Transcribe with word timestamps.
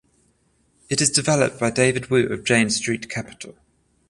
It 0.89 0.99
is 0.99 1.11
developed 1.11 1.59
by 1.59 1.69
David 1.69 2.09
Wu 2.09 2.25
of 2.33 2.43
Jane 2.43 2.71
Street 2.71 3.07
Capital. 3.07 3.53